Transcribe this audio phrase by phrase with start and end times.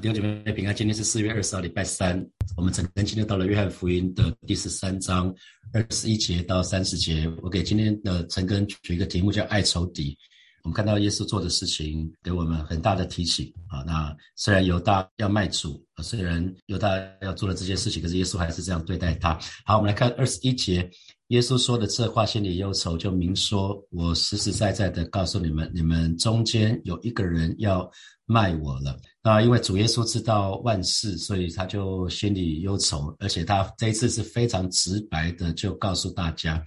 [0.00, 2.24] 弟兄姐妹平安，今天是四月二十号，礼拜三。
[2.56, 5.34] 我们整个今天到了约翰福音的第十三章
[5.72, 7.28] 二十一节到三十节。
[7.42, 10.16] 我给今天的陈根取一个题目叫“爱仇敌”。
[10.62, 13.82] 我们看到耶稣做的事情，给我们很大的提醒啊。
[13.84, 16.90] 那虽然犹大要卖主，虽然犹大
[17.22, 19.36] 要做了这些事情，可是耶稣还是这样对待他。
[19.64, 20.88] 好，我们来看二十一节，
[21.28, 27.90] 耶稣说的这话，心里忧愁，就明说：“我实实在在的告诉你们，你们中间有一个人要。”
[28.30, 36.62] 卖我了，那因为主耶稣知道万事，所以他就心里忧愁，而且他这一次是非常直白的，就告诉大家，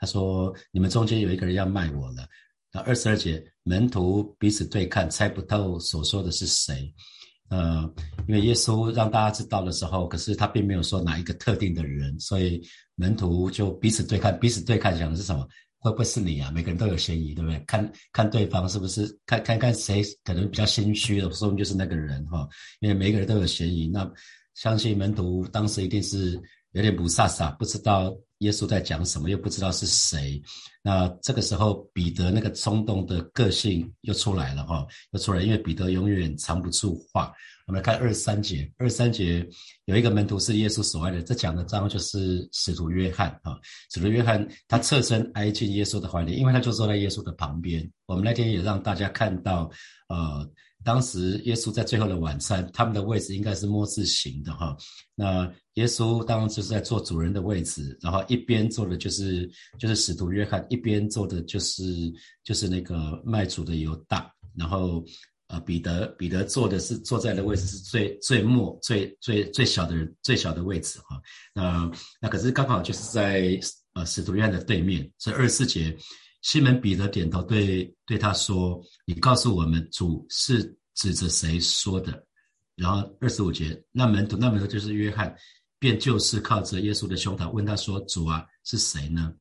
[0.00, 2.26] 他说：“你们中间有一个人要卖我了。”
[2.72, 6.90] 那二十二节，门徒彼此对看，猜不透所说的是谁。
[7.52, 7.82] 呃，
[8.26, 12.58] 因为耶稣让大家知道的时候，可是他并没有说哪一个特定的人，所以
[12.94, 15.46] 门徒就彼此对看，彼此对看讲的是什么？
[15.78, 16.50] 会不会是你啊？
[16.50, 17.58] 每个人都有嫌疑，对不对？
[17.66, 22.48] 看看对方是不是看看看谁可能比较心虚的，说不定就是那个人哈。
[22.80, 24.10] 因为每个人都有嫌疑，那
[24.54, 26.40] 相信门徒当时一定是
[26.72, 30.42] 有点不飒飒，不知道耶稣在讲什么，又不知道是谁。
[30.82, 37.32] 那这个时候彼得那个冲动的个性又出来了哈，又出来，因为彼得永远藏不住话。
[37.68, 39.48] 我们来看二三节，二三节
[39.84, 43.56] 有一个门徒是耶稣所爱的，这讲的章就是使徒约翰啊。
[43.92, 47.88] 使徒约翰他侧身挨进耶稣的怀里，因为他就坐在耶稣的旁边。
[48.06, 49.70] 我们那天也让大家看到，
[50.08, 50.44] 呃，
[50.84, 54.76] 当时耶稣在最后的晚餐，他们的位置应该是摸字形的哈。
[55.14, 61.84] 那耶稣当然就是在坐主人的位置，然后一边坐的就是就是使徒约翰，一边坐的就是
[62.44, 65.04] 就是那个卖主的犹大，然后。
[65.48, 71.20] 呃，彼得，彼得坐的是坐在的位置是最最末、最最最小的人，最小的位置哈。
[71.54, 71.90] 那
[72.22, 73.60] 那可是刚好就是在
[73.92, 75.06] 呃使徒约翰的对面。
[75.18, 75.94] 所以二十四节，
[76.42, 82.24] 西门彼得点头对对他说：“你告诉我们，主是指着谁说的？”
[82.76, 85.34] 然后二十五节，那门徒那门徒就是约翰，
[85.78, 89.32] 便就是靠着耶稣的胸膛问他说：“主啊，是谁呢？”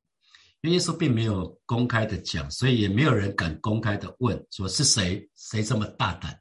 [0.62, 6.40] 因为耶稣并没有公开的讲，所以也没有人敢公开的问，说是谁谁这么大胆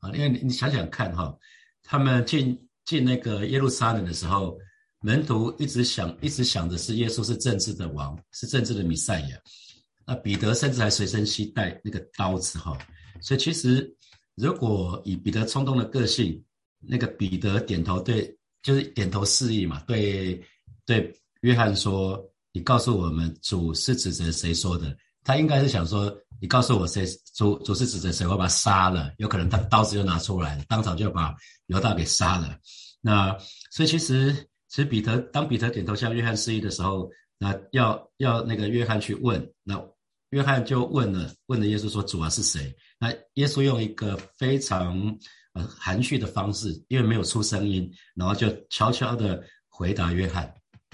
[0.00, 0.10] 啊？
[0.10, 1.32] 因为你你想想看哈，
[1.84, 4.58] 他们进进那个耶路撒冷的时候，
[5.00, 9.38] 门徒一直想一直想的是耶稣是政治的王，是政治的弥赛亚。
[10.06, 12.76] 那彼得甚至还随身携带那个刀子哈，
[13.20, 13.94] 所以其实
[14.34, 16.42] 如果以彼得冲动的个性，
[16.80, 20.42] 那个彼得点头对，就是点头示意嘛，对
[20.84, 22.22] 对约翰说。
[22.54, 24.94] 你告诉我们，主是指着谁说的？
[25.24, 27.02] 他应该是想说，你告诉我谁
[27.34, 29.10] 主主是指着谁，我把他杀了。
[29.16, 31.34] 有可能他刀子就拿出来了，当场就把
[31.68, 32.58] 犹大给杀了。
[33.00, 33.34] 那
[33.70, 34.34] 所以其实，
[34.68, 39.82] 其实彼得当彼得点头向约翰示意的时候，那要要那个约翰去问，那
[40.32, 44.98] 约翰就问了，问了耶稣说：“主啊是谁？”那耶稣用一个非常
[45.52, 50.52] 呃含蓄的方式，因为没有出声音，然后就悄悄的回答约翰。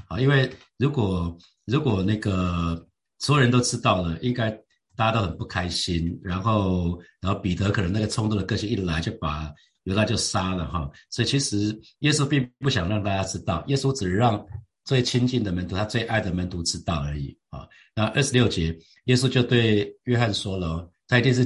[0.08, 2.84] 啊，因为如果如果那个
[3.20, 4.50] 所有人都知道了，应该
[4.96, 6.18] 大家都很不开心。
[6.22, 9.52] 然后，然后彼得可能那个冲动的个性一来，就把
[9.84, 10.90] 犹大就杀了哈。
[11.10, 14.44] 所以其实耶稣并不想让大家知道，耶稣只让
[14.84, 17.68] 最亲近的门徒，他最爱的门徒知道而已啊。
[17.98, 18.66] 那二十六节，
[19.06, 21.42] 耶稣就对约翰说了，他一定是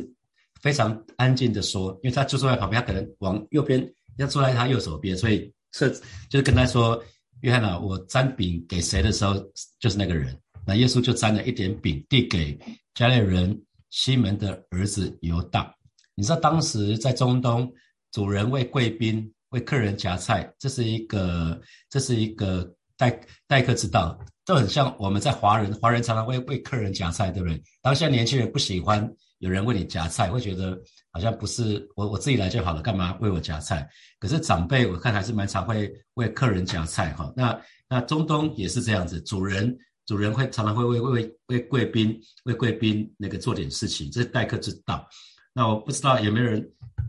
[0.60, 3.82] 非常安静的说，因为他就坐在旁边，他可能往右边
[4.18, 5.90] 要坐在他右手边，所以是
[6.28, 7.02] 就是跟他说。
[7.40, 9.34] 约翰啊，我沾饼给谁的时候，
[9.80, 10.38] 就是那个人。
[10.64, 12.56] 那耶稣就沾了一点饼，递给
[12.94, 13.60] 加利人
[13.90, 15.74] 西门的儿子犹大。
[16.14, 17.68] 你知道当时在中东，
[18.12, 21.60] 主人为贵宾、为客人夹菜，这是一个，
[21.90, 27.60] 这是一个待待客之道，都很像我们在华人，华人常常会为客人夹菜，对不对？
[27.80, 30.78] 当现在年轻人不喜欢有人为你夹菜，会觉得
[31.10, 33.88] 好像不是我我自己来就好了，干嘛为我夹菜？
[34.20, 37.32] 可是长辈我看还是蛮常会为客人夹菜哈。
[37.34, 39.76] 那那中东也是这样子，主人
[40.06, 45.04] 主人会常常会为为为贵宾为贵宾那个做点事情，这是待客之道。
[45.52, 46.64] 那我不知道有没有人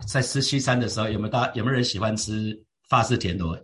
[0.08, 2.60] 在吃西餐的时候有没有大有没有人喜欢吃
[2.90, 3.56] 法式田螺？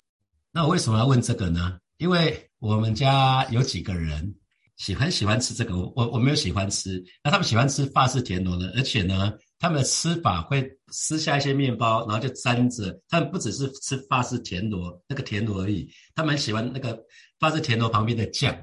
[0.51, 1.80] 那我为什么要问这个呢？
[2.00, 4.36] 因为我们家有几个人
[4.78, 9.31] 喜欢喜欢吃这个，我我我没有喜欢吃，那他们喜欢吃法式田螺呢，而且呢。
[9.62, 12.98] 他们的吃法会撕下一些面包，然后就沾着。
[13.10, 15.86] 他们不只是吃法式田螺那个田螺而已，
[16.16, 16.98] 他们喜欢那个
[17.42, 18.57] 法式田螺旁边的酱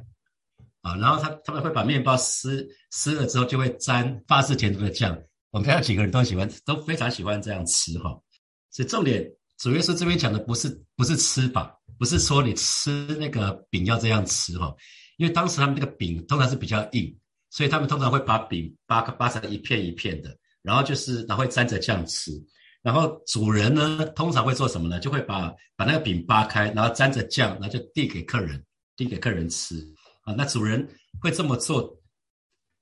[0.81, 0.97] 啊。
[0.97, 5.15] 然后他他们会把面包撕撕了之后，就会沾法式田螺的酱。
[5.50, 8.19] 我们看到几个人都喜欢，都非常喜欢这样吃哈。
[8.71, 9.23] 所以重点，
[9.59, 14.75] 主要是这边讲的不是不是吃法，不是说你吃那个饼要这样吃哈。
[15.16, 17.16] 因为当时他们那个饼通常是比较硬，
[17.50, 20.37] 所以他们通常会把饼扒扒成一片一片的。
[20.62, 22.32] 然后就是，然后会沾着酱吃。
[22.82, 24.98] 然后主人呢，通常会做什么呢？
[24.98, 28.60] 就会把把那个饼扒开，然后沾着酱，然后就递给客人，
[28.96, 29.76] 递给客人吃
[30.22, 30.34] 啊。
[30.37, 30.87] 那主人
[31.20, 31.96] 会这么做，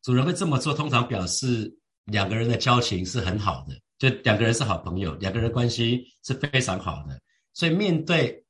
[0.03, 1.75] 主人会这么做，通常表示
[2.05, 7.21] 两个人的交情是很好的，就两个人是好朋友，两个人关系是非常好的。
[7.53, 8.44] 所以面对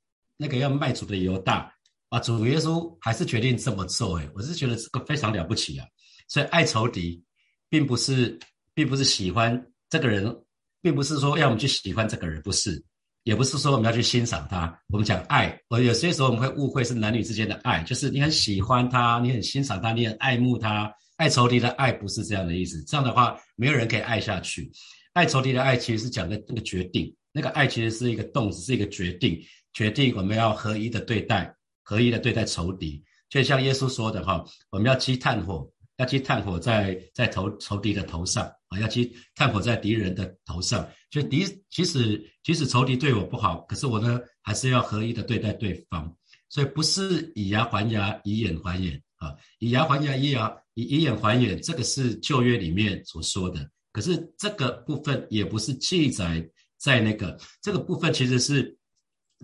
[0.45, 1.73] 那个要卖主的犹大
[2.11, 4.19] 啊，主耶稣还是决定这么做。
[4.19, 5.87] 哎，我是觉得这个非常了不起啊。
[6.29, 7.25] 所以爱仇敌，
[7.71, 8.39] 并不是，
[8.75, 10.37] 并不是喜欢这个人。
[10.83, 12.85] 并不是说要我们去喜欢这个人，不是，
[13.23, 14.79] 也不是说我们要去欣赏他。
[14.89, 20.93] 我们讲爱，我有些时候我们会误会是男女之间的爱，就是你很喜欢他，你很欣赏他，你很爱慕他。
[21.17, 24.71] 爱仇敌的爱不是这样的意思，这样的话没有人可以爱下去。
[25.15, 29.43] 爱仇敌的爱其实是讲的那个决定，那个爱其实是一个动词，是一个决定，
[29.75, 33.05] 决定我们要合一的对待，合一的对待仇敌。
[33.29, 35.71] 就像耶稣说的哈，我们要积炭火。
[35.97, 40.85] 要积炭火在在头仇敌的头上啊，要积炭火在敌人的头上。
[41.09, 46.13] 就敌即使即使仇敌对我不好，可是我呢还是要合一的对待对方。
[46.49, 53.71] 所以不是以牙还牙，以眼还眼啊，以牙还牙，以牙以以眼还眼，这个是旧约里面所说的。
[53.93, 56.45] 可是这个部分也不是记载
[56.77, 58.77] 在那个这个部分，其实是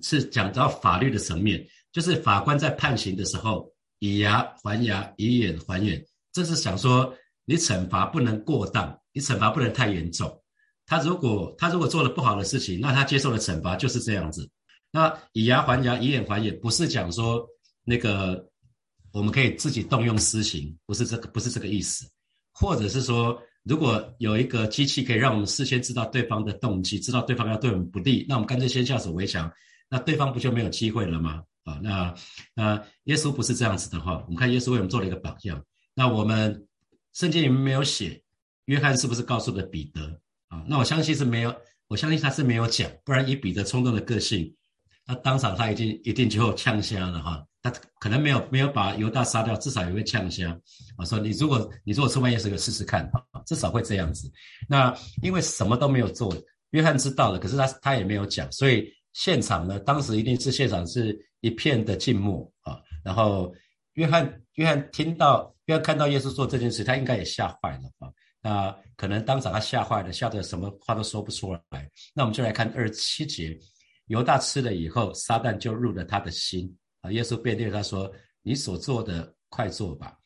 [0.02, 6.04] 是讲到法律的层面，就是法官在判刑的时候，以牙还牙，以眼还眼。
[6.32, 7.14] 这是想说，
[7.44, 10.40] 你惩罚不能过当，你惩罚不能太严重。
[10.86, 14.48] 他如果他如果做了不好的事情，那他接受的惩罚就是这样子。
[14.90, 17.46] 那以牙还牙，以眼还眼，不是讲说
[17.84, 18.48] 那个
[19.12, 22.08] 我们可以自己动用私刑，不是这个，不是这个意思。
[22.52, 29.50] 或者是说，如果有一个机器可以让我们事先知道对方的动机，知道对方要对我们不利，那我们干脆先下手为强，
[29.90, 31.42] 那对方不就没有机会了吗？
[31.64, 32.14] 啊，那
[32.54, 35.62] 那耶稣不是这样子的话，我们看耶稣为我们做了一个榜样。
[35.94, 36.66] 那我们
[37.12, 38.22] 圣经里面没有写，
[38.64, 40.64] 约翰是不是告诉了彼得啊？
[40.66, 41.54] 那我相信是没有，
[41.88, 44.54] 我相信他是没有讲，不然以彼得冲动的个性，
[45.04, 47.44] 他当场他已经一定就呛瞎了哈。
[47.62, 50.58] 他可能没有没有把犹大杀掉，至少也会呛瞎。
[50.96, 54.32] 我说你如果你如果出卖耶稣，试试看啊，至少会这样子。
[54.66, 56.34] 那因为什么都没有做，
[56.70, 62.80] 约翰知道了，可是他他也没有讲，所以现场呢，当时一定是现场是一片的静默啊。
[63.04, 63.54] 然后
[63.94, 65.54] 约翰约翰听到。
[65.66, 68.10] 约翰看到耶稣做这件事，他应该也吓坏了啊！
[68.42, 71.88] 那可能当场他吓坏了，吓得什么话都说不出来。
[72.12, 73.56] 那我们就来看二十七节，
[74.06, 77.12] 犹大吃了以后，撒旦就入了他的心啊！
[77.12, 78.12] 耶稣便对他说
[78.42, 80.16] ：“你所做的，快做吧。”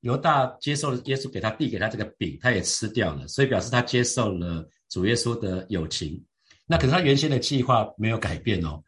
[0.00, 6.20] 犹大接受了耶稣给他递给他这个饼，他也吃掉了，所以表示他接受了主耶稣的友情。
[6.66, 8.82] 那可是他原先的计划没有改变哦。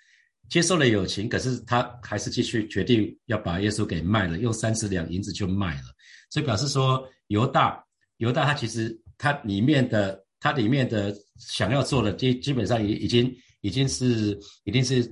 [0.51, 5.85] 接受了友情，可是他还是继续决定要把耶稣给卖了，用三十两银子就卖了。
[6.29, 7.83] 所以表示说，犹大，
[8.19, 15.11] 犹大他其实他里面的他里面的想要做的基基本上已已经已经是已经是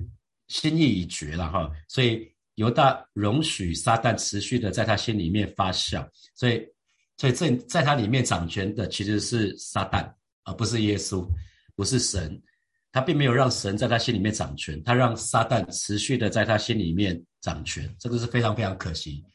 [0.49, 1.67] 心意已决了哈。
[1.87, 6.63] 所以犹大容许撒旦持续的在他心里面发酵，所以
[7.17, 10.07] 所以这在他里面掌权的其实是撒旦，
[10.43, 11.27] 而不是耶稣，
[11.75, 12.39] 不是神。
[12.93, 19.25] 他并没有让神在他心里面掌权，他让撒旦持续的在他心里面掌权，这个是非常非常可惜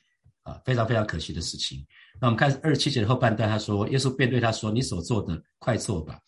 [0.44, 1.84] 啊，非常非常可惜的事情。
[2.20, 6.18] 那我们看二十七节的后半段，他说：“耶稣便对他说：‘你所做的，快做吧。’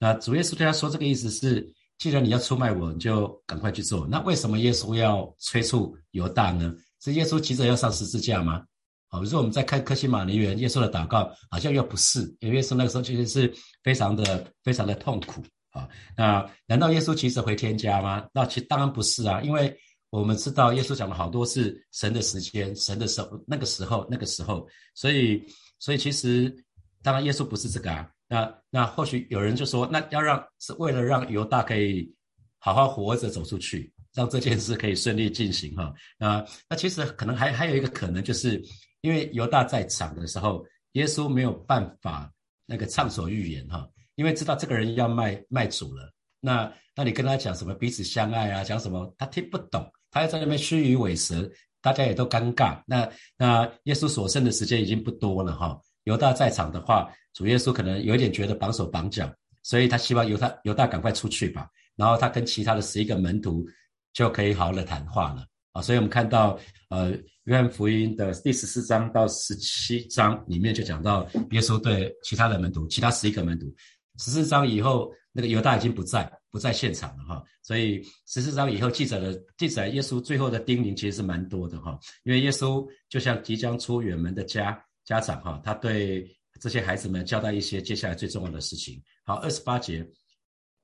[0.00, 4.06] 那主耶稣对他说，这个意思是，既然你要出卖我，你就赶快去做。
[4.10, 6.74] 那为什么耶稣要催促犹大呢？
[7.04, 8.64] 是耶稣急着要上十字架吗？
[9.08, 18.26] 好，比如说我们在看科西玛尼园，耶稣的祷告好像又不是，因为耶稣那个时候其实是非常的非常的痛苦。”啊，那难道耶稣其实回天家吗？
[18.32, 19.76] 那其当然不是啊，因为
[20.10, 25.42] 我们知道耶稣讲了好多次神的时间、神的时候、那个时候、那个时候，所以，
[25.78, 26.54] 所以其实
[27.02, 28.10] 当然耶稣不是这个啊。
[28.26, 32.10] 那那或许有人就说，那要让是为了让犹大可以
[32.58, 35.92] 好好活着走出去，让这件事可以顺利进行哈。
[36.18, 38.62] 那那其实可能还还有一个可能，就是
[39.02, 42.30] 因为犹大在场的时候，耶稣没有办法
[42.66, 43.88] 那个畅所欲言哈。
[44.18, 51.48] 因为知道这个人要卖卖主了，那那你跟他讲什么彼此相爱啊，讲什么他听不懂，他要在那边虚与委蛇，
[51.80, 52.82] 大家也都尴尬。
[52.84, 59.32] 那那耶稣所剩的时间已经不多了哈，犹大在场的话，主耶稣可能有点觉得绑手绑脚，
[59.62, 63.64] 所以他希望犹大犹大赶快出去吧，然后他跟其他的十一个门徒
[64.12, 65.80] 就可以好好的谈话了啊。
[65.80, 66.58] 所以我们看到
[66.88, 67.12] 呃
[67.44, 73.72] 约翰福音的第十四章到十七章里面就讲到耶稣对其他的门徒，其他十一个门徒。
[74.18, 77.42] 十四章以后，那个犹大已经不在，不在现场了哈。
[77.62, 81.98] 所以十四章以后记载的记载，耶稣最后的叮咛其实是蛮多的哈。
[82.24, 86.28] 因为耶稣就像即将出远门的家家长哈，他对
[86.60, 89.00] 这些孩子们交代一些接下来最重要的事情。
[89.24, 90.04] 好，二十八节，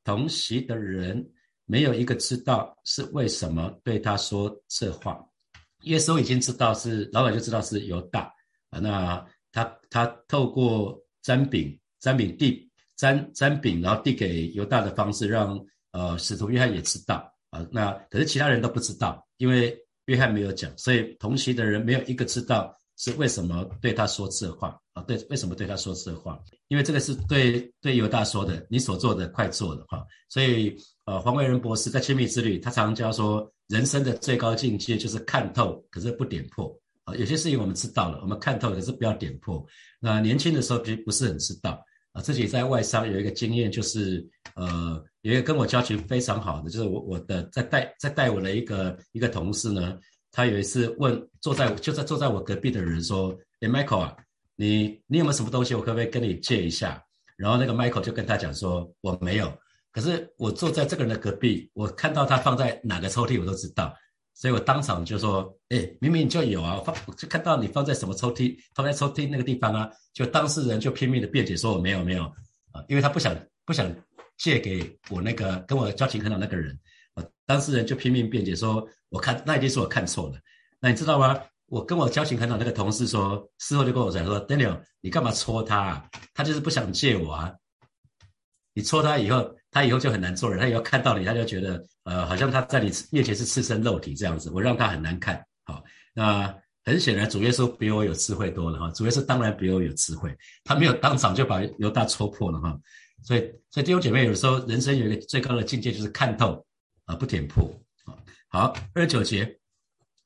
[0.04, 1.28] 同席的人
[1.64, 5.18] 没有一个知道是为什么对他说这话。
[5.82, 8.32] 耶稣已经知道是老板就知道是犹大
[8.70, 15.58] 啊，那他他透过沾饼沾饼递沾沾饼，然后递给犹大的方式，让
[15.92, 17.66] 呃使徒约翰也知道啊。
[17.70, 25.02] 那可是其他人都不知道，因为约翰没有讲，所以同席的人没有一个知道是为什么对他说这话啊。
[25.02, 26.40] 对，为什么对他说这话？
[26.68, 30.04] 因为这个是对对犹大说的，你所做的快做的哈。
[30.28, 33.50] 所以呃，黄维仁博士在亲密之旅，他常教说。
[33.68, 36.70] 人生的最高境界就是看透，可是不点破
[37.04, 37.16] 啊。
[37.16, 39.66] 有些事情我们知道了，我们看透了，可是不要点破。
[39.98, 41.82] 那年轻的时候其实不是很知道
[42.14, 42.22] 啊。
[42.22, 49.98] 自己在外商有一个经验，就是呃，有一个跟我交情非常好的，就是我我的在带在带我的一个一个同事呢，
[50.32, 54.16] 他有一次问坐在就在坐在我隔壁的人说：“哎，Michael 啊，
[54.56, 57.04] 你你有没有什么东西，我可不可以跟你借一下？”
[57.36, 59.52] 然后那个 Michael 就跟他讲说：“我没有。”
[59.92, 63.94] 可是我坐在这个人的隔壁，我看到他放在哪个抽屉，我都知道，
[64.34, 72.24] 所以我当场就说：“哎，明明就有啊，放就看到你放在什么抽屉，放在抽屉那个地方啊。”就当事人就拼命的辩解说：“我没有，没有
[72.72, 73.90] 啊，因为他不想不想
[74.36, 76.76] 借给我那个跟我交情很好那个人。”
[77.14, 80.38] 啊，当事人就拼命辩解说：“我看那一定是我看错了。”
[80.80, 81.40] 那你知道吗？
[81.66, 85.78] 我跟我交情很好那个同事说，事后就跟我讲说：“Daniel，你干嘛戳他？
[85.78, 86.08] 啊？
[86.34, 87.54] 他就是不想借我啊。
[88.74, 95.42] 你戳他以后。”他以后就很难做人，他以后看到你，他就觉得，呃，好像他在你面前是赤身肉体这样子，我让他很难看。
[95.64, 95.82] 好，
[96.14, 102.78] 那很显然主耶稣比我有智慧多了哈，主耶稣当然比我有智慧，他没有当场就把犹大戳破了哈。
[103.22, 106.62] 所以，所以弟兄姐妹，有时候人生有一个最高的境界就是看透
[107.06, 107.68] 啊，不点破。
[108.48, 109.58] 好，二十九节，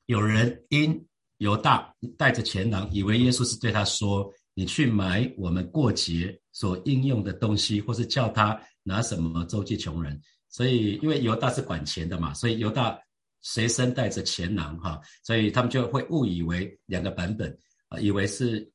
[0.07, 1.01] 有人因
[1.37, 10.19] 犹大带着钱囊，以为耶稣是对他说：“你去买我们过节所应用的东西，或是叫他。”拿什么周济穷人？
[10.59, 12.99] 所以因为犹大是管钱的嘛，所以犹大
[13.39, 18.69] 随身带着钱囊哈，所以他们就会误以为两个版本啊，以为是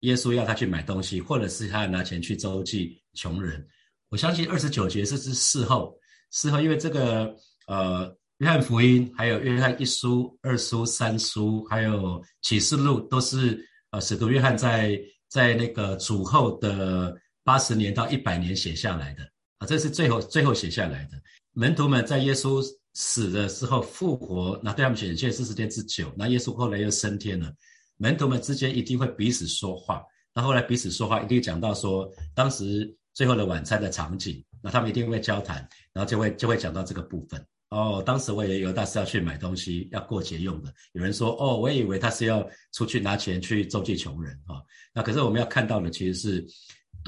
[0.00, 3.62] 耶稣要他去买东西，或者是他要拿钱去周济穷人。
[4.08, 5.94] 我相信二十九节是是事后，
[6.30, 19.30] 事后因为这个呃，约翰福音还有约翰一书、二书、三书，还有启示录，都是呃使徒约翰在在那个主后的八十年到一百年写下来的。
[19.58, 21.20] 啊，这是最后最后写下来的。
[21.52, 26.12] 门徒们在耶稣死的时候复活，那对他们显现四十天之久。
[26.16, 27.52] 那耶稣后来又升天了，
[27.96, 30.02] 门徒们之间一定会彼此说话。
[30.32, 34.44] 那后来彼此说话，一定讲到说当时最后的晚餐的场景。
[34.60, 35.56] 那他们一定会交谈，
[35.92, 37.40] 然后就会就会讲到这个部分。
[37.70, 40.74] 哦，当时我也有大是要去买东西，要过节用的。
[40.94, 44.60] 有人说，哦，我也以为他是要出去拿钱去周济穷人啊。
[44.92, 46.46] 那可是我们要看到的其实是。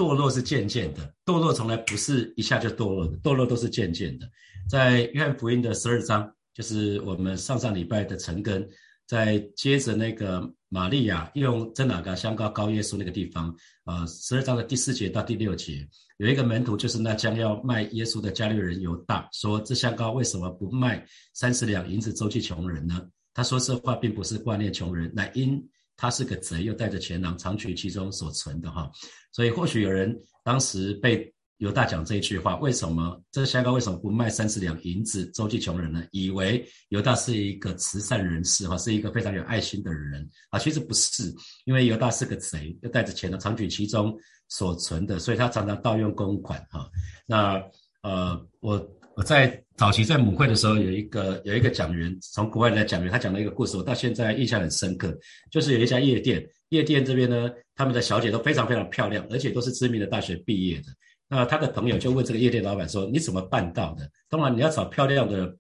[0.01, 4.27] 堕落是渐渐的，堕落从来不是一下就堕落的，堕落都是渐渐的。
[4.67, 8.67] 在约翰福音的十二章，就是我们上上礼拜的陈根，
[9.07, 13.55] 在接着那个玛利亚用真哪个香膏膏耶稣那个地方，
[13.85, 21.05] 啊，十二章的第四节到第六节，有一个门徒，就是那将要卖耶稣的加利人犹大，说这香膏为什么不卖
[21.35, 23.07] 三十两银子周济穷人呢？
[23.35, 25.63] 他说这话并不是挂念穷人，乃因。
[26.01, 28.91] 他是个贼，又带着钱囊，藏取其中所存的哈，
[29.33, 36.03] 所以或许有人当时被犹大讲这一句话，为什么这香膏为什么不卖三十两银子周济穷人呢？
[36.11, 41.31] 以为犹大是一个慈善人士哈，是一个非常有爱心的人啊，其实不是，
[41.67, 46.91] 因为犹大是个贼，又带着钱囊，藏取其中所存的，所以他常常盗用公款哈。
[47.27, 47.63] 那
[48.01, 48.91] 呃，我。
[49.17, 55.17] 我在早期在母会的时候，有一个有一个讲员从国外来讲员，他讲了一个故事，我到现在印象很深刻。
[55.51, 60.85] 就是有一家夜店，夜店这边呢，他们的小姐都非常非常漂亮，而且都是知名的大学毕业的。
[61.29, 64.09] 那他的朋友就问这个夜店老板说：“你怎么办到的？
[64.29, 65.55] 当然你要找漂亮的，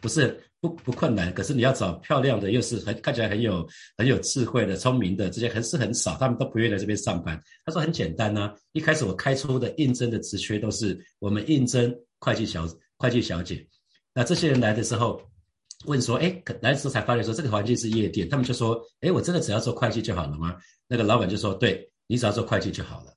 [0.00, 3.66] 不是不不困难，可是你要找漂亮的，又是很看起来很有
[3.96, 12.64] 很有智慧的、聪明的，这些还是很少，他们都不愿意来这边上班。”他说：“很简单呐，一开始我开出的应征的职缺都是我们应征会计小。”
[13.00, 13.66] 会计小姐，
[14.12, 15.22] 那这些人来的时候
[15.86, 20.54] 问说：“哎，来的时候才发现说这个环境是夜店。”他们就说：“哎，我真的只要做会计就好了吗？”
[20.86, 23.14] 那个老板就说：“对你只要做会计就好了。”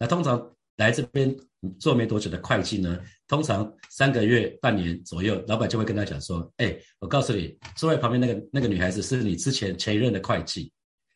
[0.00, 1.32] 那通常来这边
[1.78, 10.72] 做没多久的会计呢，通常三个月、半年左右，老板就会跟他讲说：“哎，我告诉你，座位旁边那个那个女孩子是你之前前一任的会计，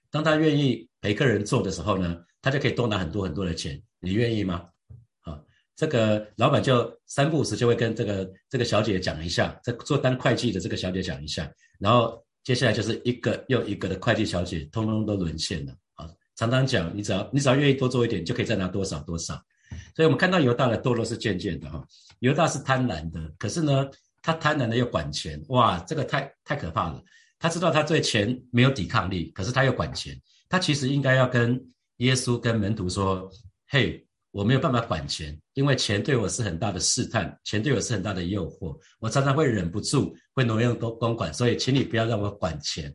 [0.08, 4.64] 当她愿意陪客人做的时候呢，她就可以多拿很多很多的钱，你愿意吗？”
[5.76, 16.09] 这个老板就三不五时就会跟这个这个小姐讲一下，这做当会计的这个小姐讲一下，然后接下来就是一个又一个的会计小姐，通通都沦陷了啊！
[16.37, 19.35] 常常讲，你只要你只要愿意多做一点，就可以再拿多少多少。
[19.97, 21.85] 所以我们看到犹大的堕落是渐渐的哈。
[22.21, 23.88] 犹大是贪婪的，可是呢，
[24.23, 27.02] 他贪婪的又管钱，哇，这个太太可怕了。
[27.38, 30.19] 他知道他对钱没有抵抗力，可是他又管钱。
[30.49, 31.61] 他其实应该要跟
[31.97, 33.28] 耶稣、跟门徒说
[33.69, 42.92] ：“嘿，我没有办法管钱，因为钱对我是很大的试探，钱对我是很大的诱惑，我常常会忍不住会挪用公公管，所以请你不要让我管钱。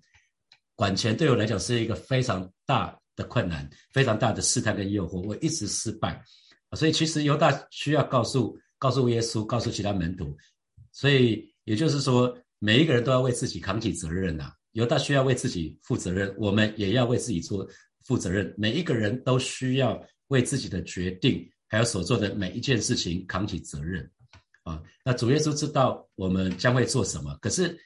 [0.76, 6.22] 管钱对我来讲是一个非常大的困难，非常大的试探跟诱惑，我一直失败。
[6.74, 10.38] 所以其实犹大需要告诉告诉耶稣，告诉其他门徒。
[10.92, 17.66] 所以也就是说。”每一个人都要为自己扛起责任呐，犹大需要为自己负责任，我们也要为自己做
[18.04, 18.54] 负责任。
[18.58, 19.98] 每一个人都需要
[20.30, 24.10] 为自己的决定，还有所做的每一件事情扛起责任。
[24.64, 27.78] 啊，那主耶稣知道我们将会做什么，可是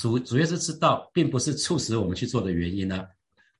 [0.00, 3.06] 主主耶稣知道，并不是促使我们去做的原因呢。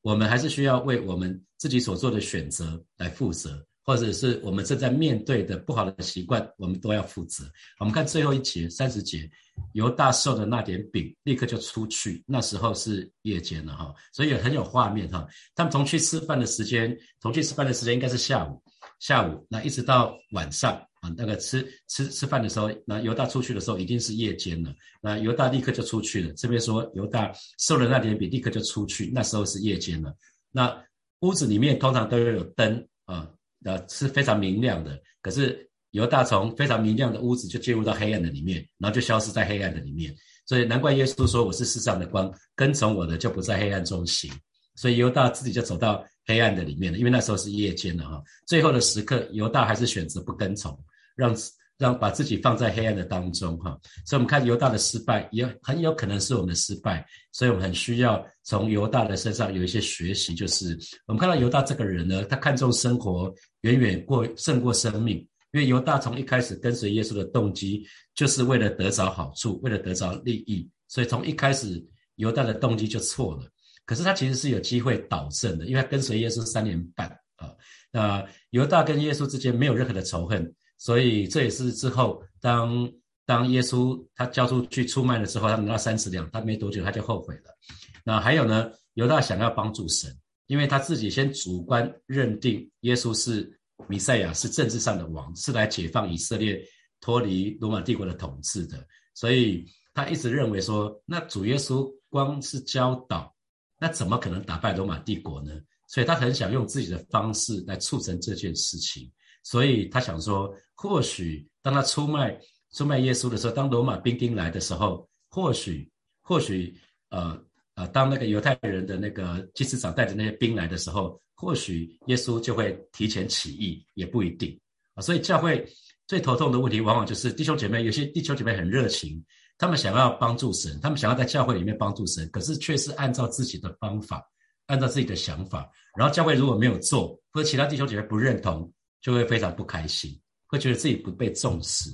[0.03, 3.67] 我们还是需要为我们自己所做的选择来负责。
[3.87, 7.45] 或者是我们正在面对的不好的习惯，我们都要负责。
[7.79, 9.31] 我们看最后一节三十节，
[9.75, 12.25] 犹大受的那点饼，立刻就出去。
[12.27, 15.25] 那时候是夜间了哈，所以很有画面哈。
[15.55, 18.61] 他们从去吃饭的时间，从去吃饭的时间应该是下午，
[18.99, 24.75] 下午那一直到晚上啊，那个吃吃吃饭的时候，那犹大出去的时候已经是夜间了。
[25.01, 26.33] 那犹大立刻就出去了。
[26.33, 29.13] 这边说犹大受了那点饼，立刻就出去。
[29.15, 30.13] 那时候是夜间了。
[30.51, 30.77] 那
[31.21, 33.31] 屋子里面通常都要有灯啊。
[33.67, 34.99] 呃，是非常明亮的。
[35.21, 40.15] 可是犹大从非常明亮的屋子就进入到黑暗的里面，然后就消失在黑暗的里面。
[40.47, 44.31] 所以难怪耶稣说：“我是世上的光，跟从我的就不在黑暗中行。”
[44.77, 48.23] 所以犹大自己就走到黑暗的里面了，因为那时候是夜间了哈。
[48.47, 50.79] 最后的时刻，犹大还是选择不跟从，
[51.17, 51.35] 让
[51.79, 53.79] 让把自己放在黑暗的当中哈。
[54.05, 57.07] 所以我们看犹大的失败，也很有可能是我们的失败。
[57.33, 63.35] 所以我们很需要从犹大的身上有一些学习，就是我们看到犹大这个人呢，他看重生活。
[63.63, 65.17] 远远过胜过生命，
[65.51, 73.51] 因为犹大从一开始跟随耶稣的动机，就是为了得着好处，为了得着利益，所以从一开始犹大的动机就错了。
[73.85, 77.53] 可是他其实是有机会导正的，因为他跟随耶稣三年半啊。
[77.91, 82.91] 那犹大跟耶稣之间没有任何的仇恨，所以这也是之后当
[83.25, 87.57] 当耶稣他交出去出卖了之后，他拿到三十两，他没多久他就后悔了。
[88.05, 90.17] 那还有呢，犹大想要帮助神。
[90.49, 93.53] 因为他自己先主观认定耶稣是
[93.89, 96.65] 弥赛亚，是政治上的王，是来解放以色列
[97.01, 103.35] 脱离罗马帝国的统治的，所以他一直认为说，那主耶稣光是教导，
[103.81, 105.51] 那怎么可能打败罗马帝国呢？
[105.89, 109.11] 所以他很想用自己的方式来促成这件事情，
[109.47, 112.37] 所以他想说，或许当他出卖
[112.75, 115.89] 出卖耶稣的时候，当罗马兵丁来的时候，或许
[116.23, 116.75] 或许
[117.11, 117.41] 呃。
[117.79, 124.59] 呃，当那个犹太人的那个祭司长带着那些兵来的时候，或许耶稣就会提前起义，也不一定
[124.95, 125.03] 啊。
[125.03, 125.63] 所以教会
[126.07, 129.23] 最头痛的问题，往往就是弟兄姐妹，有些弟兄姐妹很热情，
[129.59, 134.25] 他们想要帮助神，他们想要在教会里面帮助神，可是却是按照自己的方法，
[134.69, 135.71] 按照自己的想法。
[135.99, 138.73] 然后教会如果没有做，或者其他弟兄姐妹不认同，
[139.07, 141.91] 就会非常不开心，会觉得自己不被重视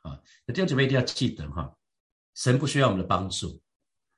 [0.00, 0.18] 啊。
[0.46, 1.70] 弟兄姐妹一定要记得哈，
[2.36, 3.60] 神不需要我们的帮助。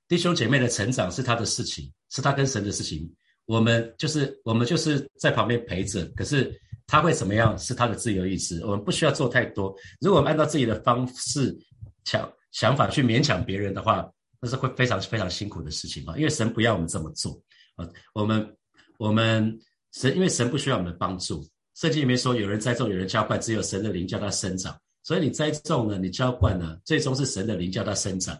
[0.07, 3.13] 弟兄姐妹的成长是他的事情，是他跟神的事情。
[3.47, 6.07] 我们就是我们就是在旁边陪着。
[6.15, 6.57] 可是
[6.87, 9.75] 他会怎么样是他的自由意志，我们不需要做太多。
[10.01, 11.53] 如果我们按照自己的方式
[12.05, 14.09] 想想法去勉强别人的话，
[14.41, 16.15] 那是会非常非常辛苦的事情啊！
[16.17, 17.43] 因为神不要我们这么做
[17.75, 17.85] 啊。
[18.15, 18.57] 我们
[18.99, 19.59] 我们
[19.91, 21.45] 神因为神不需要我们的帮助。
[21.77, 24.75] 圣经里面说，有人栽种，有人浇灌，只有神的灵叫它生长。
[25.03, 28.37] 所以你栽种了，你浇灌了，最终是神的灵叫它生长。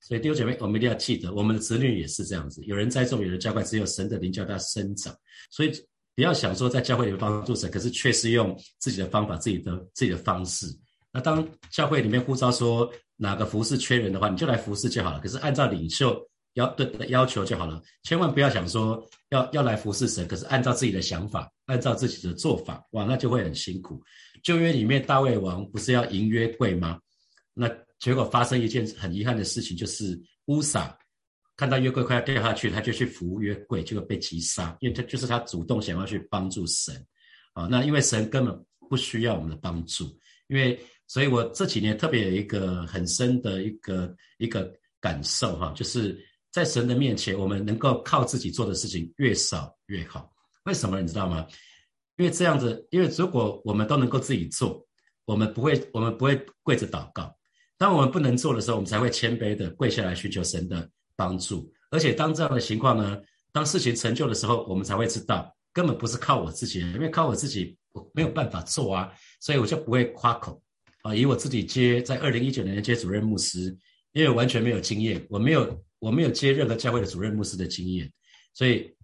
[0.00, 5.14] 所以弟兄姐妹，我们一定要记得，我们的子女也是这样子，有人栽种，有人浇灌，只有神的灵叫它生长。
[5.50, 5.70] 所以
[6.14, 10.66] 不要想说在教会里面帮助神，可是却是用自己的方法、自己的自己的方式。
[11.12, 15.20] 那当教会里面呼召说哪个服饰缺人的话，你就来服侍就好了。
[15.20, 16.18] 可是按照领袖
[16.54, 24.02] 要对要求就好了，千万不要想说要要来服侍神，可是按照自己的想法、按照自己的做法，哇，那就会很辛苦。
[24.42, 26.98] 旧约里面大卫王不是要迎约柜吗？
[27.52, 30.96] 那结果发生一件很遗憾的事情，就是乌撒
[31.56, 34.76] 看到约柜快要掉下去，他就去扶约柜，结果被击杀。
[34.80, 36.94] 因为他就是他主动想要去帮助神
[37.52, 37.66] 啊。
[37.70, 40.04] 那因为神根本不需要我们的帮助，
[40.46, 46.18] 因为所以我这几年特别有一个很深的一个一个感受哈，就是
[46.50, 50.32] 在神的面前，我们能够靠自己做的事情越少越好。
[50.68, 51.46] 为什么你知道吗？
[52.18, 54.86] 因为这样子，因为如果我们都能够自己做，
[55.24, 57.34] 我们不会我们不会跪着祷告。
[57.78, 61.72] 当我们不能做的时候，我们才会谦卑的跪下来寻求神的帮助。
[61.90, 63.18] 而且当这样的情况呢，
[63.50, 70.60] 当事情成就的时候，我们才会知道根本不是靠我自己，因为靠我自己我没有办法做啊，所以我就不会夸口
[71.02, 71.14] 啊。
[71.14, 73.74] 以我自己接在二零一九年接主任牧师，
[74.12, 78.12] 因为完全没有经验，我没有我没有接任何教会的主任牧师的经验，
[78.52, 78.94] 所以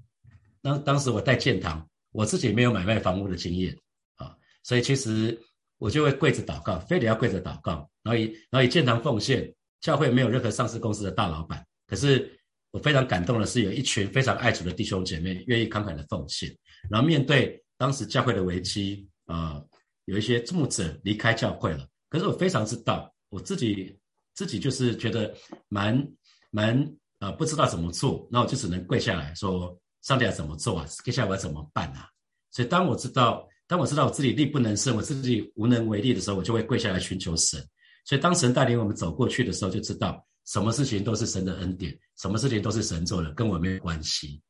[0.64, 3.79] 当当时我带建堂，我自己没有买卖房屋的经验
[4.16, 5.38] 啊，所以其实
[5.79, 12.37] 我就会跪着祷告，非得要跪着祷告，然后以然后以建堂奉献，教会没有任何上市公司的大老板，可是
[12.70, 16.53] 我非常感动的是有一群非常爱主的弟兄姐妹愿意慷慨的奉献，
[16.90, 17.61] 然后面对。
[17.77, 19.61] 当时教会的危机啊，
[20.05, 21.85] 有一些牧者离开教会了。
[22.09, 23.98] 可是我非常知道，我自己
[24.33, 25.35] 自己就是觉得
[25.68, 26.09] 蛮
[26.53, 30.86] 蛮啊，不知道怎么做，那我就只能跪下来说：“上帝要怎么做啊？
[31.04, 32.08] 接下来我要怎么办啊？”
[32.52, 37.60] 所以当我知道，当我知道我自己力不能胜，我自己无能为力的时候，我就会跪下来寻求神。
[38.04, 44.40] 所以当神带领我们走过去的时候，就知道什么事情都是神的恩典，什么事情都是神做的，跟我没有关系。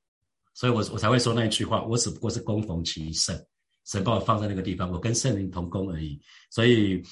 [0.55, 1.83] 所以，我我才会说那一句话。
[1.85, 3.37] 我只不过是供逢其圣，
[3.87, 6.21] 神把我放在那个地方，我跟圣灵同工而已。
[6.51, 7.03] 所以，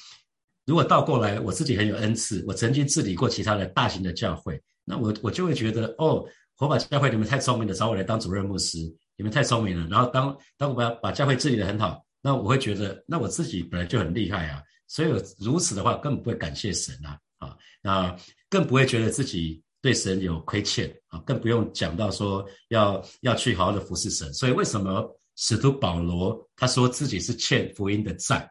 [0.65, 6.25] 如果倒过来，我自己很有恩赐，我曾经治理过其他的大型的教会，那我我就会觉得，哦，
[6.63, 8.77] 火把教会你们太聪明了，找我来当主任牧师，
[9.15, 9.87] 你们太聪明了。
[9.87, 14.63] 然后，当当我把把教会治理的很好，那我会觉得，那我自己本来就很厉害啊。
[14.87, 18.15] 所以，如此的话，根本不会感谢神啊，啊，那
[18.49, 19.61] 更不会觉得自己。
[19.83, 24.33] 对神有亏欠啊，更不用讲到说要要去好好的服侍神。
[24.33, 28.49] 所以为什么使徒保罗他说自己是欠福音的债？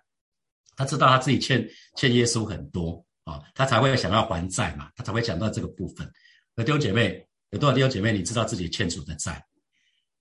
[0.76, 6.06] 他知道他自己欠欠耶稣很多啊，他才会想要还债嘛，他才会讲到这个部分。
[6.54, 9.44] 弟兄姐妹，有多少弟兄姐妹你知道自己欠主的债？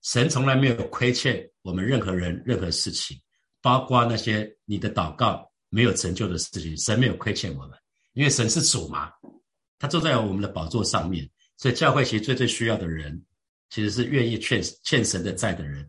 [0.02, 3.18] 神从来没有亏欠我们任何人任何事情，
[3.62, 7.78] 包括那些你的祷告没有成就的事情，神没有亏欠我们，
[8.12, 9.10] 因为神是主嘛。
[9.78, 13.24] 他坐在我们的宝座上面，所以教会其实最最需要的人，
[13.70, 15.88] 其实是愿意欠欠神的债的人，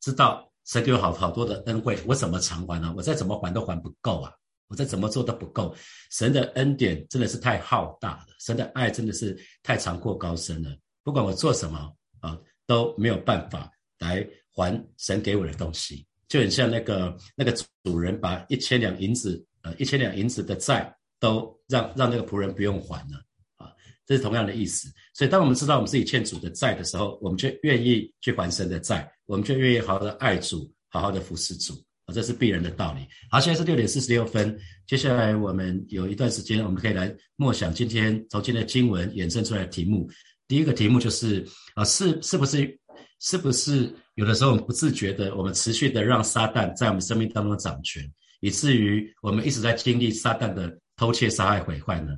[0.00, 2.92] 知道神给我好好多的恩惠，我怎么偿还呢？
[2.96, 4.32] 我再怎么还都还不够啊！
[4.70, 5.74] 我再怎么做都不够。
[6.10, 10.74] 神的恩典真的是太浩大了，神的爱真的是太长阔高深了。
[11.02, 16.06] 不管我做什么啊，都没有办法来还神给我的东西。
[16.28, 17.52] 就很像那个那个
[17.82, 23.20] 主人把一千两银子，呃，一千两银子的债都让让那个仆人不用还了
[23.56, 23.72] 啊。
[24.06, 31.74] 这是同样的意思，所以当我们知道我们自己欠主的债的时候，我们就愿意去还神的债，我们就愿意好好的爱主，好好的服侍主，
[32.12, 33.06] 这是必然的道理。
[33.30, 40.08] 好，现在是六点四十六分，接下来我们有一段时间，我们可以来默想今天从今天的经文衍生出来的题目。
[40.48, 42.78] 第一个题目就是啊，是是不是
[43.20, 48.02] 是不是有的时候我们不自觉的，我们持续的让撒旦在我们生命当中掌权，
[48.40, 52.16] 以至于我们一直在经历撒旦的偷窃、杀害、毁坏呢？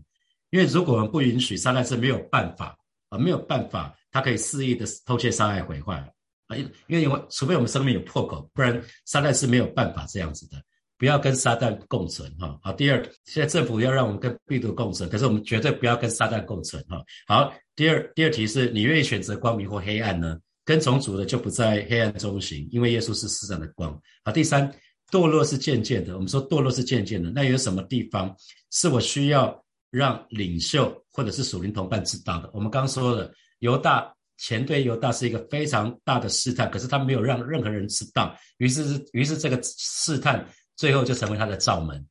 [0.51, 2.77] 因为如果我们不允许撒旦是没有办法
[3.11, 6.13] 啊，没有办法，他可以肆意的偷窃、杀害、毁坏。
[6.57, 10.57] 因因为因为除非我们生命有破口，不然撒旦是没有办法这样子的。
[10.99, 12.59] 不要跟撒旦共存哈。
[12.63, 17.03] 好，第二，现在政府要让我们跟病毒共存，可是我们绝对不要跟撒旦共存哈。
[17.27, 20.39] 好，第二，第二题是你愿意选择光明或黑暗呢？
[20.65, 24.01] 跟从主的就不在黑暗中行，因为耶稣是世上的光。
[24.25, 24.73] 好，第三，
[25.11, 26.15] 堕落是渐渐的。
[26.15, 28.35] 我们说堕落是渐渐的，那有什么地方
[28.71, 29.61] 是我需要？
[29.93, 32.49] 让领袖或者是属灵同伴知道的。
[32.55, 34.11] 我们刚刚说了，犹大
[34.43, 40.45] 前对犹大是一个非常大的试探，可是他没有让任何人知道，于是于是这个试探
[40.77, 42.05] 最后就成为他的罩门，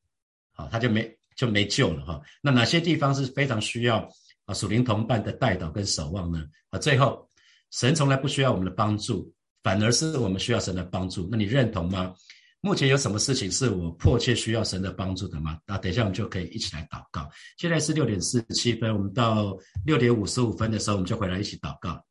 [0.54, 2.22] 好，他就没就没救了哈。
[2.42, 4.08] 那哪些地方是非常需要
[4.46, 6.46] 啊属灵同伴的带导跟守望呢？
[6.70, 7.28] 啊，最后
[7.72, 9.30] 神从来不需要我们的帮助，
[9.62, 11.28] 反而是我们需要神的帮助。
[11.30, 12.16] 那你认同吗？
[12.62, 15.60] 目前有什么事情是我迫切需要神的帮助的吗？
[15.68, 17.30] 那等一下我们就可以一起来祷告。
[17.58, 22.02] 现在是六点四十七分，我们到六点五十五分的时候，我们就回来一起祷告。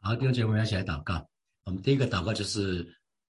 [0.00, 1.28] 好，弟兄姐妹，我们一起来祷告。
[1.64, 2.86] 我们第一个祷告就是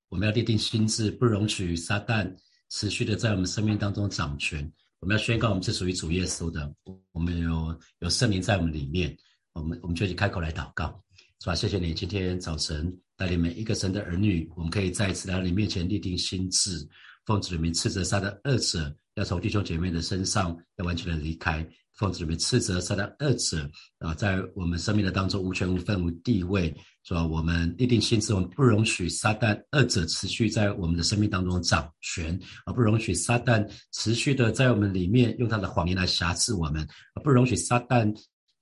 [0.07, 2.31] 我们要立定心智，不容许撒旦
[2.69, 4.71] 持续的在我们生命当中掌权。
[4.99, 6.71] 我们要宣告我们是属于主耶稣的，
[7.11, 9.15] 我们有有圣灵在我们里面。
[9.53, 11.03] 我们我们就去开口来祷告，
[11.41, 11.55] 是吧？
[11.55, 12.95] 谢谢你今天早晨。
[13.17, 16.87] 带领每一个神的儿女，我们可以再一次来到你面前立定心智，
[17.25, 21.61] 奉主里面斥责杀的恶者，要从弟兄姐妹的身上要完全的离开；
[21.99, 27.27] 奉子里面斥责撒旦二者啊，在我们生命的当中无权无分无地位，是吧？
[27.27, 38.09] 我们立定心志，我们不容许撒旦二者持续在我们的生命当中掌权，而不容许撒旦持续的在我们里面用他的谎言来辖制我们，而不容许撒旦。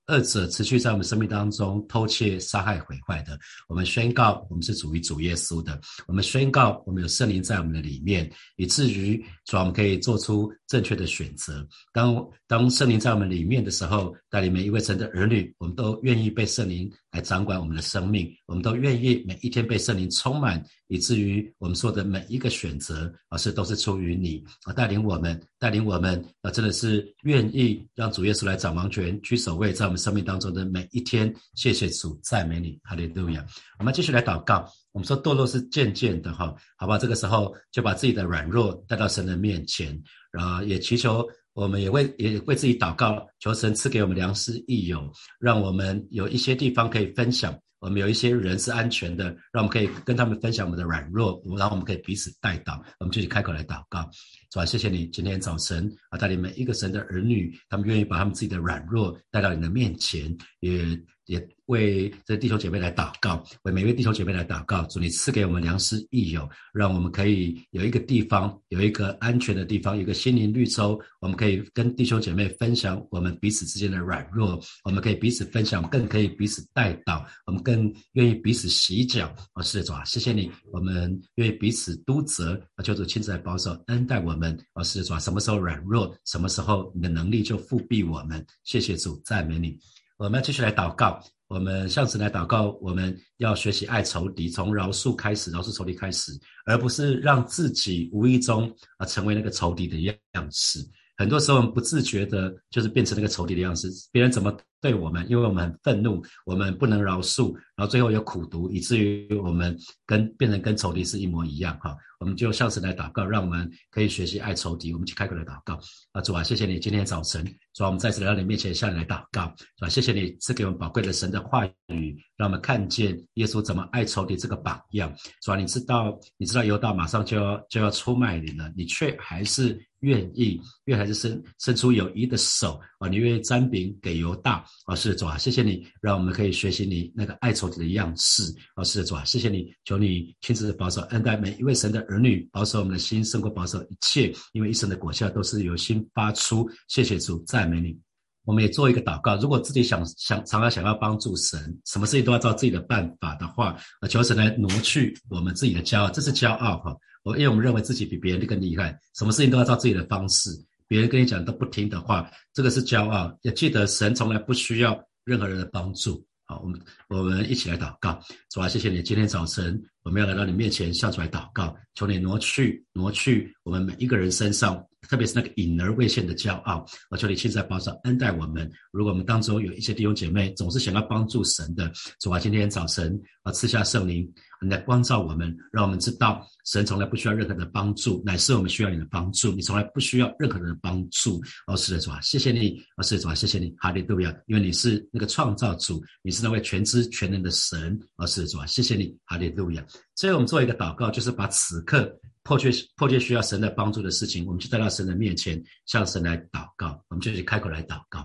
[0.07, 5.77] 二者持续在我们生命当中偷窃、杀害、毁坏的，我们宣告我们是主于主耶稣的。
[6.07, 11.67] 我们宣告我们有圣灵在我们的里面，以至于主我们可以做出正确的选择。
[11.91, 18.33] 当当圣灵在我们里面的时候，带领每一位神的儿女，我们都愿意被圣灵来掌管我们的生命。
[18.45, 31.33] 我们都愿意每一天被圣灵充满，以至于我们做的每一个选择，而是都是出于你啊，带领我们，带领我们啊，真的是愿意让主耶稣来掌王权、居首位，在我们生命当中的每一天。
[31.55, 33.45] 谢谢主，赞美你，哈利路亚。
[33.79, 34.67] 我们继续来祷告。
[34.93, 36.97] 我们说堕落是渐渐的，哈，好吧？
[36.97, 41.27] 这个时候就把自己的软弱带到神的面前，然后也祈求。
[41.53, 47.51] 我们也为也为自己祷告，求神赐给我们良师益友，让我们有一些地方可以分享。
[47.79, 52.81] 我们有一些人是安全的，让我们可以跟他们分享我们的软弱，然后我们可以彼此带祷。
[52.99, 54.09] 我们继续开口来祷告，
[54.49, 60.83] 主啊，谢谢你今天早晨啊，带领每一个神的儿女，他们愿意把他们自己的软弱带到你的面前，也
[61.27, 61.47] 也。
[61.67, 64.83] 为这弟兄姐妹来祷告，为每位弟兄姐妹来祷告。
[64.83, 70.97] 主，你赐给我们良师益友，让我们可以有一个地方，有一个安全的地方，一个心灵绿洲。
[71.19, 79.35] 我们可以跟弟兄姐妹分享我们彼此之间的软弱，我们可以彼此分享，更可以彼此带祷，我们更愿意彼此洗脚。
[79.55, 80.49] 哦，是的，主啊，谢谢你。
[80.71, 84.57] 我们愿意彼此督责，啊，求主亲自来保守恩待我们。
[84.75, 88.45] 哦，是的，主啊，什么时候软弱，什么时候你的能力就复庇我们。
[88.63, 89.77] 谢谢主，赞美你。
[90.17, 91.21] 我们要继续来祷告。
[91.47, 96.31] 我们上次来祷告，我们要学习爱仇敌，从饶恕开始，饶恕仇敌开始，
[96.65, 100.79] 而不是让自己无意中啊成为那个仇敌的样式。
[101.17, 103.91] 很多时候我们不自觉的，就是变成那个仇敌的样子。
[104.11, 109.75] 别人怎么对我们，因为我们很愤怒，我们不能饶恕，然后最后有苦毒，以至于我们
[110.05, 111.77] 跟变成跟仇敌是一模一样。
[111.79, 111.95] 哈。
[112.19, 114.91] 我们就向神来祷告，让我们可以学习爱仇敌。
[114.91, 115.79] 我们去开口来祷告
[116.13, 119.89] 啊，主啊，谢谢你今天早晨，主啊，我们再次来到你面前向你来祷告，主啊？
[119.89, 125.55] 谢谢你赐给我们宝贵的神的话语，让我们看见耶稣怎么爱仇敌这个榜样，主啊？
[125.55, 138.43] 你知道，你知道犹大马上就要就要出卖你了，你却还是愿意，愿还是伸伸出友谊的手啊，你愿意沾饼给犹大啊，是主啊，谢谢你，让我们可以学习你那个爱仇敌的样式
[138.75, 141.97] 啊，是主啊，谢谢你，求你亲自保守恩待每一位神的。
[142.07, 146.69] 儿女保守我们的心，胜过保守一切，因为一生的果效都是由心发出。
[146.87, 147.97] 谢谢主，赞美你。
[148.45, 153.77] 我们也做一个祷告：如果自己想想常常想要帮助神，什么事情都要照自己的办法的话，
[154.09, 156.09] 求神来挪去我们自己的骄傲。
[156.09, 156.95] 这是骄傲哈！
[157.27, 160.49] 我因为我们认为自己比别人更厉害，什么事情都要照自己的方式，
[160.87, 163.37] 别人跟你讲都不听的话，这个是骄傲。
[163.41, 166.25] 也记得，神从来不需要任何人的帮助。
[166.45, 168.17] 好，我们我们一起来祷告，
[168.49, 178.69] 主啊，谢谢你，今天早晨我们要来到你面前，向主来祷告，求你挪去挪去我们每一个人身上，特别是那个隐而未现的骄傲，我求你亲自保守恩待我们。
[178.91, 184.31] 如果我们当中有一些弟兄姐妹总是想要帮助神的，主啊，今天早晨啊赐下圣灵。
[184.59, 189.51] 你来光照我们，让我们知道神从来不需要任何的帮助，乃是我们需要你的帮助。
[189.51, 191.39] 你从来不需要任何人的帮助。
[191.67, 192.75] 哦，是的，主啊，谢谢你。
[192.95, 193.71] 哦，是的，主啊，谢谢你。
[193.77, 197.99] 哈利路亚，因为你是那个创造主，你是那位全知全能的神。
[198.15, 199.15] 哦，是的，主啊，谢谢你。
[199.25, 199.85] 哈利路亚。
[200.15, 202.11] 最后，我们做一个祷告，就是把此刻
[202.47, 207.03] 迫切迫切需要神的帮助的事情，我们就带到神的面前，向神来祷告。
[207.09, 208.21] 我们就去开口来祷告，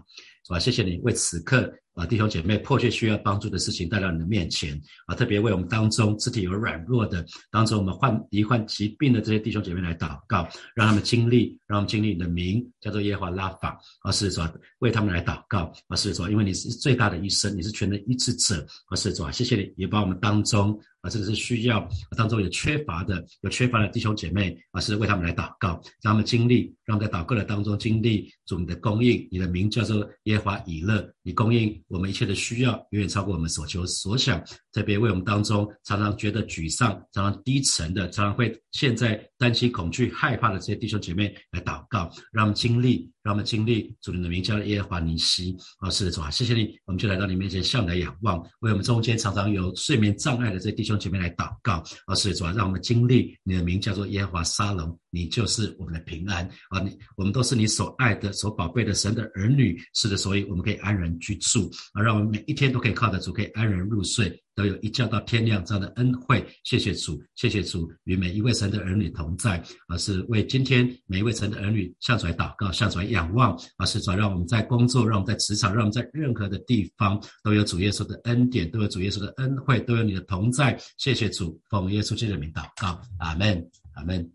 [0.47, 1.73] 是吧，谢谢你为此刻。
[1.95, 5.15] 啊，弟兄姐妹，迫切需要帮助的事情带到你的面前啊！
[5.15, 14.11] 特别为我们当中肢体有软弱的，当中我们患罹患疾病的这些弟兄姐妹来祷告，让他们经历，让他们经历你的名，叫做耶和华拉法啊！
[14.11, 15.95] 是说，为他们来祷告啊！
[15.95, 18.97] 是说，因为你是最大的医生，你是全能医治者啊！
[18.97, 21.87] 是说，谢谢你，也把我们当中啊，这个是需要
[22.17, 31.83] 当中有缺乏的，有缺乏的弟兄姐妹啊，是为他们来祷告，让他们经历，让在祷告的当中经历主你的供应，你的名叫做耶华以勒，你供应。
[31.89, 51.83] 我们一切的需要远远超过我们所求所想，特别为我们当中常常觉得沮丧、常常低沉的、常常会现在担心、恐惧、害怕的这些弟兄姐妹来祷告，让我们经历，让我们经历主你的名叫耶和华尼西啊，是的主啊，谢谢你，我们就来到你面前向来仰望，为我们中间常常有睡眠障碍的这弟兄姐妹来祷告。
[52.07, 56.45] 啊，是的主啊，让我们经历你的名叫做耶和华沙龙，你就是我们的平安。
[56.71, 61.71] 啊，你我们都是你所爱的、所宝贝的神的儿女，是的，所以我们可以安然居住。
[61.93, 66.47] 啊，让我们每一天都可以靠着主，可以安然入睡，都有一觉到天亮这样的恩惠。
[66.65, 80.79] 谢谢主，谢谢主，与每一位神的儿女同在，而是为今天每一位神的儿女向主祷告，向主仰望，而是主让我们在工作，让我们在职场，让我们在任何的地方都有主耶稣的恩典，都有主耶稣的恩惠，都有你的同在。
[80.99, 84.31] 谢谢主，奉耶稣基督的名祷告，阿门，阿门。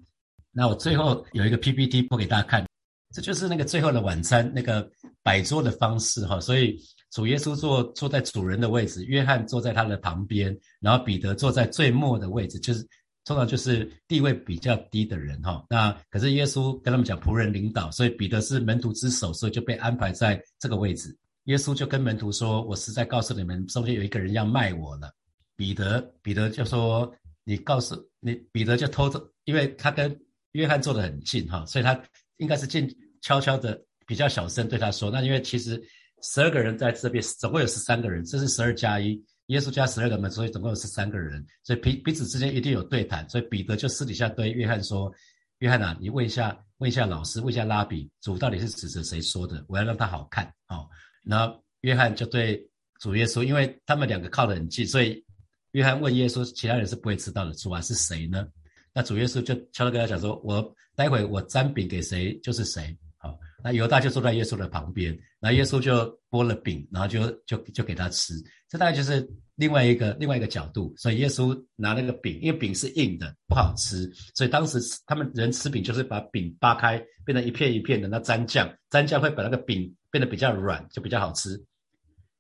[0.52, 2.66] 那我最后有一个 PPT 播给大家看。
[3.14, 4.88] 这就是那个最后的晚餐那个
[5.24, 6.78] 摆桌的方式哈，所以
[7.12, 12.86] 主耶稣坐坐在主人的位置，约翰坐在他的旁边，然后彼得坐在最末的位置，就是
[13.26, 15.66] 通常就是地位比较低的人哈。
[15.70, 21.18] 那可是耶稣跟他们讲仆人领导，所以彼得是门徒之首，所以就被安排在这个位置。
[21.46, 25.10] 耶稣就跟门徒说：“我实在告诉你们，中间有一个人要卖我了。”
[25.56, 27.10] 彼得，彼得就说
[27.46, 30.14] ：“你告诉你，彼得就偷偷，因为他跟
[30.52, 31.98] 约翰坐得很近哈，所以他
[32.36, 35.10] 应该是静悄悄的，比较小声对他说。
[35.10, 35.82] 那因为其实
[36.22, 43.28] 十二个人在这边，总共有十三个人，这是十二加一，耶稣加十二个门，所以总共有十三个人，所以彼彼此之间一定有对谈。
[43.30, 45.12] 所以彼得就私底下对约翰说
[45.60, 49.64] ：‘约翰啊，你问一下，问一下老师，问一下拉比，主到底是指着谁说的？
[49.68, 50.88] 我要让他好看哦。’
[51.24, 52.62] 然后约翰就对
[53.00, 55.24] 主耶稣，因为他们两个靠得很近，所以。”
[55.72, 58.48] 约翰问耶稣：“其他人是不会知道的，主啊是谁呢？”
[58.94, 62.98] 那主耶稣就悄悄跟他讲说：“我待会我沾饼给谁就是谁。”
[63.64, 68.34] 那犹大就坐在耶稣的旁边，那耶稣就剥了饼，然后就就就给他吃。
[68.70, 70.94] 这大概就是另外一个另外一个角度。
[70.98, 81.62] 所以耶稣拿那个饼，因为饼是硬的，不好吃，所以当时他们人吃饼就是把饼扒开，变成一片一片的，那沾酱，沾酱会把那个饼变得比较软，就比较好吃。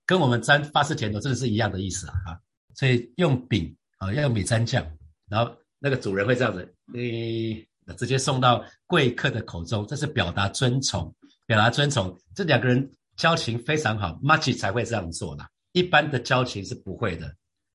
[0.05, 2.39] 跟我们沾法式甜头真的是一样的意思啊！
[2.75, 4.85] 所以用饼啊，要用米沾酱，
[5.27, 11.13] 然后那个主人会这样子，你直接送到贵客的口中，这是表达尊崇，
[11.45, 12.15] 表达尊崇。
[12.35, 17.33] 这两个人交情非常好 m a c h 才会这样做的，一般的交情是不会的，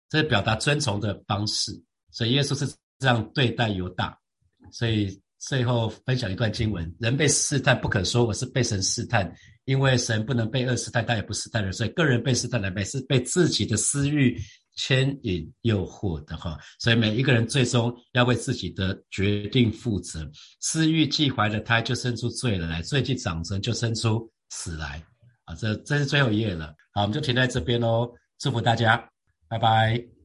[0.08, 1.72] 这是表达尊崇的方式。
[2.10, 4.16] 所以耶稣是这样对待犹大。
[4.70, 9.30] 所以最后分享一段经文：人被试探，不可说我是被神试探，
[9.64, 14.38] 因为神不能被恶试探，但也不试探人，所以个人被试探来被是被自己的私欲。
[14.76, 20.28] 牵引诱惑的哈，所以每一个人最终要为自己的决定负责。
[20.60, 25.02] 私欲既怀了胎，就生出罪来；罪既长生，就生出死来。
[25.44, 26.74] 啊，这这是最后一页了。
[26.92, 28.12] 好，我们就停在这边喽。
[28.38, 29.08] 祝福大家，
[29.48, 30.21] 拜拜。